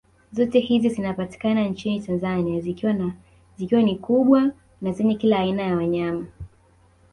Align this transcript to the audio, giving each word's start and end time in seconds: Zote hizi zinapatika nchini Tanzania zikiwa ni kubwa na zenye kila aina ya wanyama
Zote 0.31 0.59
hizi 0.59 0.89
zinapatika 0.89 1.53
nchini 1.53 1.99
Tanzania 2.01 2.61
zikiwa 3.55 3.81
ni 3.83 3.95
kubwa 3.95 4.51
na 4.81 4.91
zenye 4.91 5.15
kila 5.15 5.39
aina 5.39 5.63
ya 5.63 5.75
wanyama 5.75 6.25